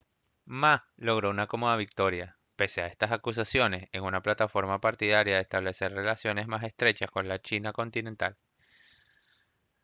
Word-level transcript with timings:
ma 0.47 0.83
logró 0.97 1.29
una 1.29 1.45
cómoda 1.45 1.75
victoria 1.75 2.35
pese 2.55 2.81
a 2.81 2.87
estas 2.87 3.11
acusaciones 3.11 3.87
en 3.91 4.01
una 4.01 4.23
plataforma 4.23 4.81
partidaria 4.81 5.35
de 5.35 5.41
establecer 5.43 5.93
relaciones 5.93 6.47
más 6.47 6.63
estrechas 6.63 7.11
con 7.11 7.27
la 7.27 7.39
china 7.39 7.71
continental 7.71 8.35